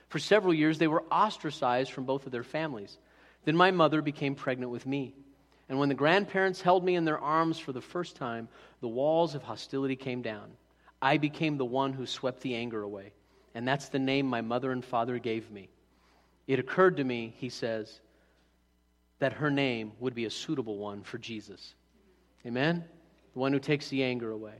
[0.09, 2.97] For several years, they were ostracized from both of their families.
[3.45, 5.13] Then my mother became pregnant with me.
[5.69, 8.49] And when the grandparents held me in their arms for the first time,
[8.81, 10.51] the walls of hostility came down.
[11.01, 13.13] I became the one who swept the anger away.
[13.55, 15.69] And that's the name my mother and father gave me.
[16.47, 18.01] It occurred to me, he says,
[19.21, 21.75] that her name would be a suitable one for Jesus.
[22.43, 22.83] Amen?
[23.33, 24.55] The one who takes the anger away.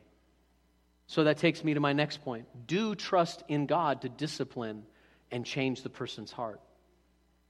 [1.07, 2.45] So that takes me to my next point.
[2.67, 4.83] Do trust in God to discipline
[5.31, 6.61] and change the person's heart.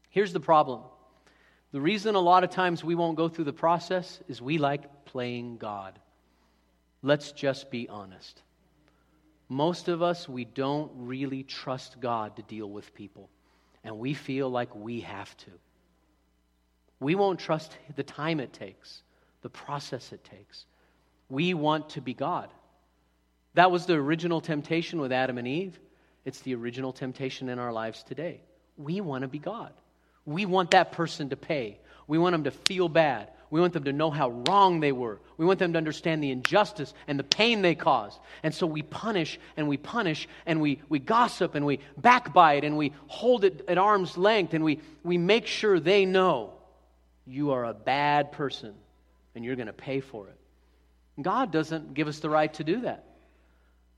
[0.09, 0.83] Here's the problem
[1.73, 5.03] the reason a lot of times we won't go through the process is we like
[5.03, 5.99] playing God.
[7.01, 8.41] Let's just be honest.
[9.49, 13.29] Most of us, we don't really trust God to deal with people,
[13.83, 15.51] and we feel like we have to.
[17.01, 19.01] We won't trust the time it takes,
[19.41, 20.65] the process it takes.
[21.29, 22.47] We want to be God.
[23.55, 25.77] That was the original temptation with Adam and Eve.
[26.25, 28.39] It's the original temptation in our lives today.
[28.77, 29.73] We want to be God.
[30.25, 31.79] We want that person to pay.
[32.07, 33.29] We want them to feel bad.
[33.49, 35.19] We want them to know how wrong they were.
[35.37, 38.19] We want them to understand the injustice and the pain they caused.
[38.43, 42.77] And so we punish and we punish and we, we gossip and we backbite and
[42.77, 46.53] we hold it at arm's length and we, we make sure they know
[47.25, 48.73] you are a bad person
[49.35, 50.37] and you're going to pay for it.
[51.21, 53.03] God doesn't give us the right to do that.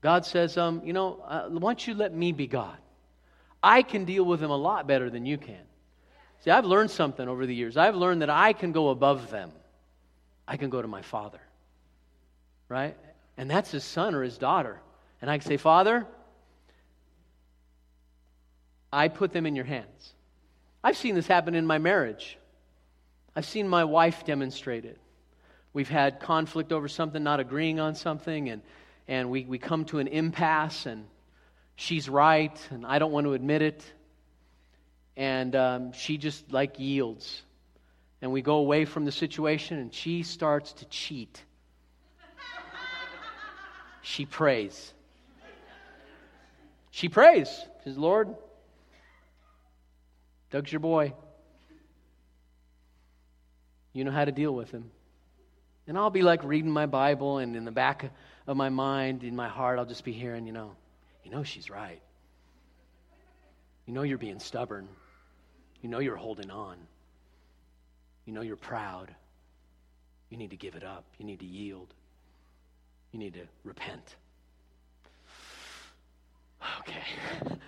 [0.00, 2.76] God says, um, you know, uh, why don't you let me be God?
[3.62, 5.62] I can deal with them a lot better than you can.
[6.44, 7.78] See, I've learned something over the years.
[7.78, 9.50] I've learned that I can go above them.
[10.46, 11.40] I can go to my father.
[12.68, 12.96] Right?
[13.38, 14.78] And that's his son or his daughter.
[15.22, 16.06] And I can say, Father,
[18.92, 20.12] I put them in your hands.
[20.82, 22.36] I've seen this happen in my marriage.
[23.36, 24.98] I've seen my wife demonstrate it.
[25.72, 28.62] We've had conflict over something, not agreeing on something, and,
[29.08, 31.06] and we, we come to an impasse, and
[31.74, 33.84] she's right, and I don't want to admit it.
[35.16, 37.42] And um, she just like yields.
[38.22, 41.42] And we go away from the situation, and she starts to cheat.
[44.00, 44.94] she prays.
[46.92, 47.48] She prays.
[47.48, 48.32] She says, Lord,
[50.50, 51.14] Doug's your boy.
[53.94, 54.90] You know how to deal with him.
[55.86, 58.10] And I'll be like reading my Bible, and in the back
[58.46, 60.72] of my mind, in my heart, I'll just be hearing, you know,
[61.24, 62.00] you know she's right.
[63.86, 64.88] You know you're being stubborn.
[65.80, 66.76] You know you're holding on.
[68.26, 69.14] You know you're proud.
[70.30, 71.04] You need to give it up.
[71.18, 71.92] You need to yield.
[73.12, 74.16] You need to repent.
[76.80, 77.58] Okay.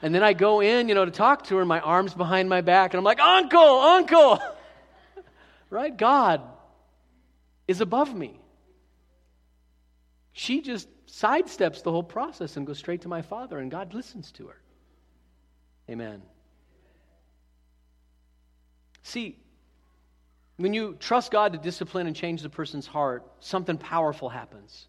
[0.00, 2.60] And then I go in, you know, to talk to her, my arms behind my
[2.60, 4.40] back, and I'm like, Uncle, Uncle!
[5.70, 5.96] Right?
[5.96, 6.42] God
[7.66, 8.40] is above me.
[10.32, 14.30] She just sidesteps the whole process and goes straight to my father, and God listens
[14.32, 14.60] to her.
[15.90, 16.22] Amen.
[19.02, 19.36] See,
[20.56, 24.86] when you trust God to discipline and change the person's heart, something powerful happens.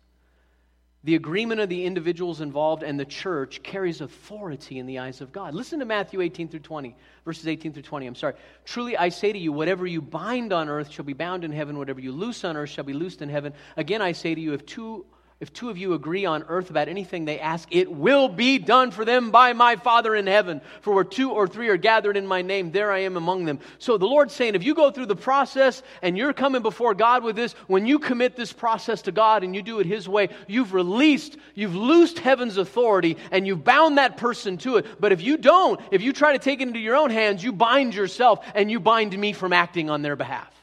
[1.05, 5.31] The agreement of the individuals involved and the church carries authority in the eyes of
[5.31, 5.53] God.
[5.53, 8.05] Listen to Matthew 18 through 20, verses 18 through 20.
[8.05, 8.33] I'm sorry.
[8.65, 11.77] Truly I say to you, whatever you bind on earth shall be bound in heaven,
[11.77, 13.53] whatever you loose on earth shall be loosed in heaven.
[13.77, 15.05] Again, I say to you, if two
[15.39, 18.91] if two of you agree on earth about anything they ask, it will be done
[18.91, 20.59] for them by my Father in heaven.
[20.81, 23.59] For where two or three are gathered in my name, there I am among them.
[23.77, 27.23] So the Lord's saying, if you go through the process and you're coming before God
[27.23, 30.27] with this, when you commit this process to God and you do it His way,
[30.45, 34.99] you've released, you've loosed heaven's authority and you've bound that person to it.
[34.99, 37.53] But if you don't, if you try to take it into your own hands, you
[37.53, 40.53] bind yourself and you bind me from acting on their behalf.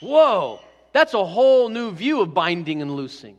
[0.00, 0.60] Whoa,
[0.92, 3.36] that's a whole new view of binding and loosing.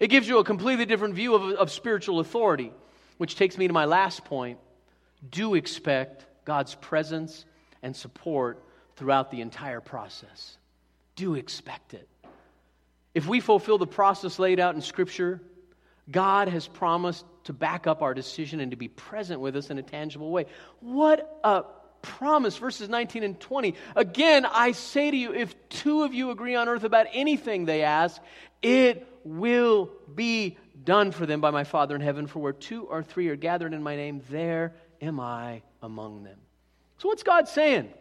[0.00, 2.72] It gives you a completely different view of, of spiritual authority,
[3.16, 4.58] which takes me to my last point.
[5.28, 7.44] Do expect God's presence
[7.82, 8.62] and support
[8.96, 10.56] throughout the entire process.
[11.16, 12.08] Do expect it.
[13.14, 15.40] If we fulfill the process laid out in Scripture,
[16.10, 19.78] God has promised to back up our decision and to be present with us in
[19.78, 20.46] a tangible way.
[20.80, 21.64] What a
[22.02, 23.74] promise, verses 19 and 20.
[23.96, 27.82] Again, I say to you, if two of you agree on earth about anything they
[27.82, 28.20] ask,
[28.62, 32.26] it will be done for them by my Father in heaven.
[32.26, 36.38] For where two or three are gathered in my name, there am I among them.
[36.98, 37.92] So, what's God saying?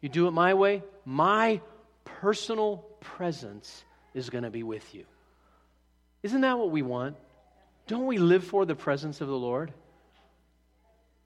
[0.00, 1.60] You do it my way, my
[2.04, 5.04] personal presence is going to be with you.
[6.22, 7.16] Isn't that what we want?
[7.86, 9.72] Don't we live for the presence of the Lord?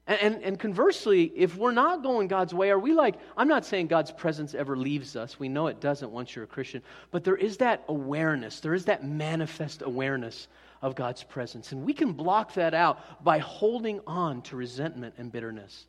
[0.07, 3.65] And, and, and, conversely, if we're not going God's way, are we like, I'm not
[3.65, 5.39] saying God's presence ever leaves us.
[5.39, 6.83] We know it doesn't once you're a Christian.
[7.09, 10.47] But there is that awareness, there is that manifest awareness
[10.83, 11.71] of God's presence.
[11.71, 15.85] And we can block that out by holding on to resentment and bitterness.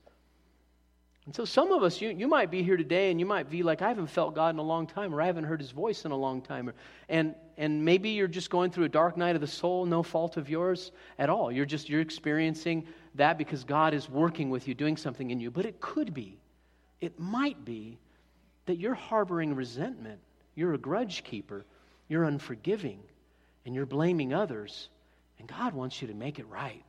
[1.27, 3.65] And so, some of us, you, you might be here today and you might be
[3.65, 6.05] like, I haven't felt God in a long time, or I haven't heard his voice
[6.05, 6.73] in a long time.
[7.09, 10.37] And, and maybe you're just going through a dark night of the soul, no fault
[10.37, 11.51] of yours at all.
[11.51, 12.87] You're just, you're experiencing
[13.17, 15.51] that because God is working with you, doing something in you.
[15.51, 16.39] But it could be,
[17.01, 17.99] it might be
[18.67, 20.21] that you're harboring resentment.
[20.55, 21.65] You're a grudge keeper.
[22.09, 23.01] You're unforgiving.
[23.65, 24.91] And you're blaming others.
[25.41, 26.85] And God wants you to make it right.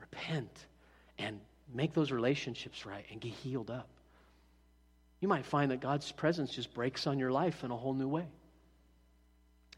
[0.00, 0.66] Repent
[1.16, 1.38] and
[1.72, 3.88] make those relationships right and get healed up.
[5.20, 8.08] You might find that God's presence just breaks on your life in a whole new
[8.08, 8.26] way.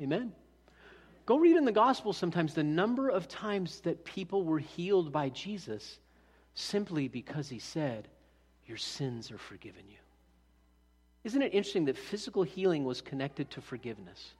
[0.00, 0.32] Amen.
[1.26, 5.28] Go read in the Gospel sometimes the number of times that people were healed by
[5.28, 5.98] Jesus
[6.54, 8.08] simply because he said,
[8.66, 9.96] Your sins are forgiven you.
[11.24, 14.34] Isn't it interesting that physical healing was connected to forgiveness?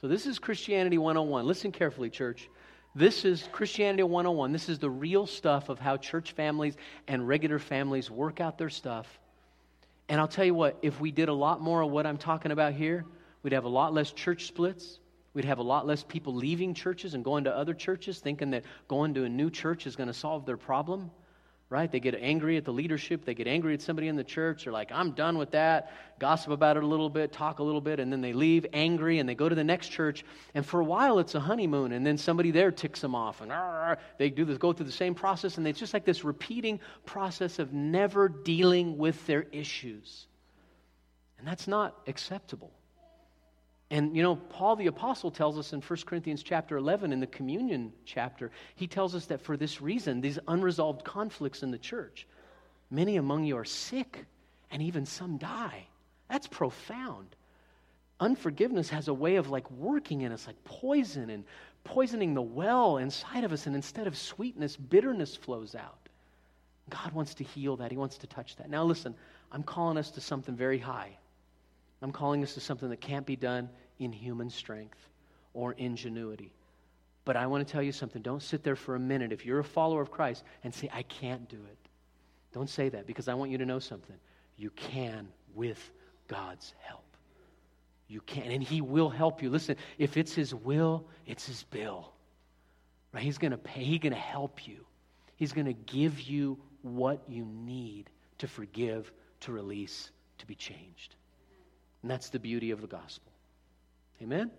[0.00, 1.46] So, this is Christianity 101.
[1.46, 2.48] Listen carefully, church.
[2.94, 4.50] This is Christianity 101.
[4.50, 6.76] This is the real stuff of how church families
[7.06, 9.06] and regular families work out their stuff.
[10.08, 12.50] And I'll tell you what, if we did a lot more of what I'm talking
[12.50, 13.04] about here,
[13.44, 14.98] we'd have a lot less church splits.
[15.34, 18.64] We'd have a lot less people leaving churches and going to other churches thinking that
[18.88, 21.12] going to a new church is going to solve their problem,
[21.70, 21.90] right?
[21.90, 23.24] They get angry at the leadership.
[23.24, 24.64] They get angry at somebody in the church.
[24.64, 25.92] They're like, I'm done with that.
[26.18, 29.20] Gossip about it a little bit, talk a little bit, and then they leave angry
[29.20, 30.24] and they go to the next church.
[30.52, 31.92] And for a while, it's a honeymoon.
[31.92, 33.40] And then somebody there ticks them off.
[33.40, 33.52] And
[34.18, 35.58] they do this, go through the same process.
[35.58, 40.26] And it's just like this repeating process of never dealing with their issues.
[41.38, 42.72] And that's not acceptable.
[43.90, 47.26] And you know, Paul the apostle tells us in 1 Corinthians chapter 11 in the
[47.26, 52.26] communion chapter, he tells us that for this reason, these unresolved conflicts in the church,
[52.90, 54.26] many among you are sick
[54.70, 55.86] and even some die.
[56.28, 57.34] That's profound.
[58.20, 61.44] unforgiveness has a way of like working in us like poison and
[61.84, 63.66] poisoning the well inside of us.
[63.66, 66.08] And instead of sweetness, bitterness flows out.
[66.90, 67.90] God wants to heal that.
[67.90, 68.68] He wants to touch that.
[68.68, 69.14] Now, listen,
[69.50, 71.16] I'm calling us to something very high.
[72.02, 74.98] I'm calling us to something that can't be done in human strength
[75.52, 76.52] or ingenuity.
[77.24, 78.22] But I want to tell you something.
[78.22, 81.02] Don't sit there for a minute if you're a follower of Christ and say, I
[81.02, 81.78] can't do it.
[82.52, 84.16] Don't say that because I want you to know something.
[84.56, 85.90] You can with
[86.28, 87.04] God's help.
[88.08, 89.50] You can, and He will help you.
[89.50, 92.12] Listen, if it's His will, it's His bill.
[93.12, 93.22] Right?
[93.22, 94.84] He's going to pay, He's going to help you.
[95.36, 101.14] He's going to give you what you need to forgive, to release, to be changed.
[102.02, 103.32] And that's the beauty of the gospel.
[104.22, 104.50] Amen?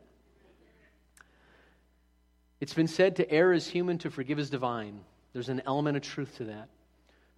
[2.60, 5.02] It's been said to err is human, to forgive is divine.
[5.34, 6.70] There's an element of truth to that.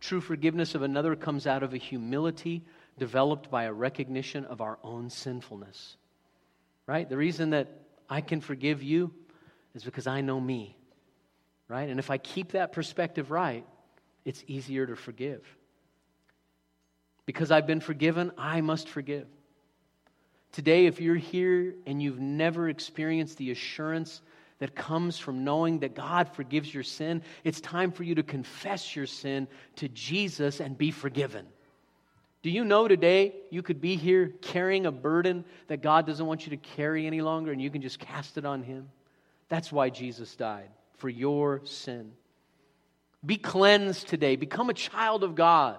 [0.02, 2.64] True forgiveness of another comes out of a humility
[2.98, 5.96] developed by a recognition of our own sinfulness.
[6.86, 7.08] Right?
[7.08, 7.70] The reason that
[8.10, 9.14] I can forgive you
[9.74, 10.76] is because I know me.
[11.70, 11.88] Right?
[11.88, 13.66] And if I keep that perspective right,
[14.26, 15.46] it's easier to forgive.
[17.26, 19.28] Because I've been forgiven, I must forgive.
[20.54, 24.22] Today, if you're here and you've never experienced the assurance
[24.60, 28.96] that comes from knowing that God forgives your sin, it's time for you to confess
[28.96, 29.48] your sin
[29.78, 31.48] to Jesus and be forgiven.
[32.44, 36.46] Do you know today you could be here carrying a burden that God doesn't want
[36.46, 38.90] you to carry any longer and you can just cast it on Him?
[39.50, 42.12] That's why Jesus died, for your sin.
[43.26, 45.78] Be cleansed today, become a child of God.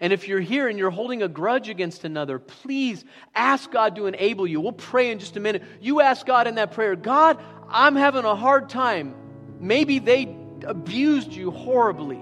[0.00, 4.06] And if you're here and you're holding a grudge against another, please ask God to
[4.06, 4.60] enable you.
[4.60, 5.62] We'll pray in just a minute.
[5.80, 7.38] You ask God in that prayer, God,
[7.68, 9.14] I'm having a hard time.
[9.60, 10.34] Maybe they
[10.66, 12.18] abused you horribly.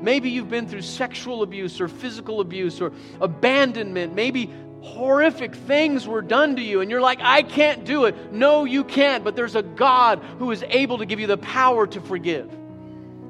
[0.00, 4.14] Maybe you've been through sexual abuse or physical abuse or abandonment.
[4.14, 4.50] Maybe
[4.82, 8.32] horrific things were done to you, and you're like, I can't do it.
[8.32, 11.86] No, you can't, but there's a God who is able to give you the power
[11.86, 12.54] to forgive.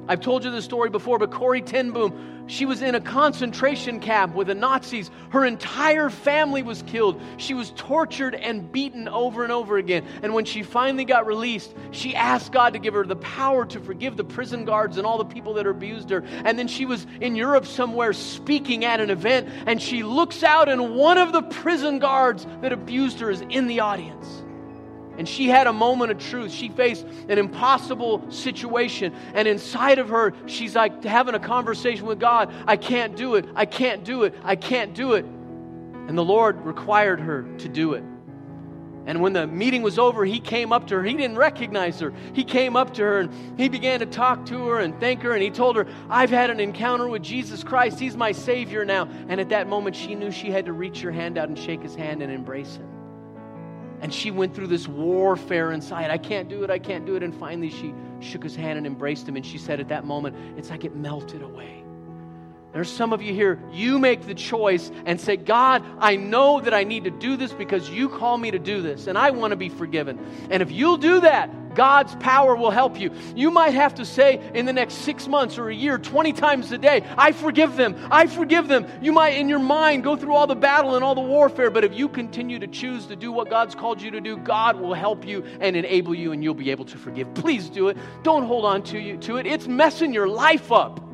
[0.07, 3.99] I've told you this story before, but Corrie ten Boom, she was in a concentration
[3.99, 5.11] camp with the Nazis.
[5.31, 7.21] Her entire family was killed.
[7.35, 10.05] She was tortured and beaten over and over again.
[10.23, 13.79] And when she finally got released, she asked God to give her the power to
[13.81, 16.23] forgive the prison guards and all the people that abused her.
[16.45, 20.69] And then she was in Europe somewhere speaking at an event, and she looks out,
[20.69, 24.43] and one of the prison guards that abused her is in the audience.
[25.17, 26.51] And she had a moment of truth.
[26.51, 29.13] She faced an impossible situation.
[29.33, 33.45] And inside of her, she's like having a conversation with God I can't do it.
[33.55, 34.35] I can't do it.
[34.43, 35.25] I can't do it.
[35.25, 38.03] And the Lord required her to do it.
[39.07, 41.03] And when the meeting was over, he came up to her.
[41.03, 42.13] He didn't recognize her.
[42.33, 45.31] He came up to her and he began to talk to her and thank her.
[45.31, 47.99] And he told her, I've had an encounter with Jesus Christ.
[47.99, 49.07] He's my Savior now.
[49.29, 51.81] And at that moment, she knew she had to reach her hand out and shake
[51.81, 52.96] his hand and embrace him.
[54.01, 56.11] And she went through this warfare inside.
[56.11, 57.23] I can't do it, I can't do it.
[57.23, 59.35] And finally, she shook his hand and embraced him.
[59.35, 61.83] And she said, at that moment, it's like it melted away.
[62.73, 66.73] There's some of you here, you make the choice and say, God, I know that
[66.73, 69.51] I need to do this because you call me to do this, and I want
[69.51, 70.19] to be forgiven.
[70.51, 73.11] And if you'll do that, God's power will help you.
[73.35, 76.71] You might have to say in the next six months or a year, 20 times
[76.71, 77.95] a day, I forgive them.
[78.11, 78.85] I forgive them.
[79.01, 81.83] You might, in your mind, go through all the battle and all the warfare, but
[81.83, 84.93] if you continue to choose to do what God's called you to do, God will
[84.95, 87.31] help you and enable you, and you'll be able to forgive.
[87.35, 87.97] Please do it.
[88.23, 89.45] Don't hold on to, you, to it.
[89.45, 91.06] It's messing your life up.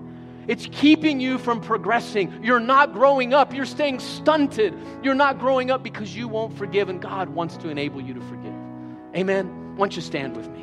[0.47, 2.43] It's keeping you from progressing.
[2.43, 3.53] You're not growing up.
[3.53, 4.73] You're staying stunted.
[5.01, 8.21] You're not growing up because you won't forgive, and God wants to enable you to
[8.21, 8.53] forgive.
[9.15, 9.75] Amen.
[9.75, 10.62] Why don't you stand with me?